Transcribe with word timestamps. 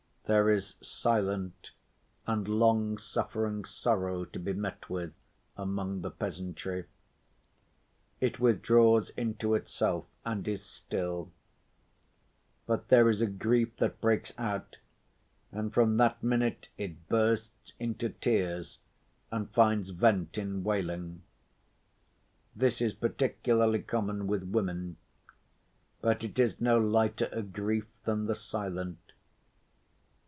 There 0.25 0.49
is 0.51 0.75
silent 0.79 1.71
and 2.25 2.47
long‐suffering 2.47 3.67
sorrow 3.67 4.23
to 4.23 4.39
be 4.39 4.53
met 4.53 4.89
with 4.89 5.13
among 5.57 5.99
the 6.03 6.09
peasantry. 6.09 6.85
It 8.21 8.39
withdraws 8.39 9.09
into 9.09 9.55
itself 9.55 10.07
and 10.23 10.47
is 10.47 10.63
still. 10.63 11.33
But 12.65 12.87
there 12.87 13.09
is 13.09 13.19
a 13.19 13.27
grief 13.27 13.75
that 13.79 13.99
breaks 13.99 14.31
out, 14.39 14.77
and 15.51 15.73
from 15.73 15.97
that 15.97 16.23
minute 16.23 16.69
it 16.77 17.09
bursts 17.09 17.73
into 17.77 18.07
tears 18.07 18.79
and 19.33 19.49
finds 19.51 19.89
vent 19.89 20.37
in 20.37 20.63
wailing. 20.63 21.23
This 22.55 22.79
is 22.79 22.93
particularly 22.93 23.81
common 23.81 24.27
with 24.27 24.43
women. 24.43 24.95
But 25.99 26.23
it 26.23 26.39
is 26.39 26.61
no 26.61 26.77
lighter 26.79 27.27
a 27.33 27.41
grief 27.43 27.87
than 28.05 28.27
the 28.27 28.35
silent. 28.35 28.97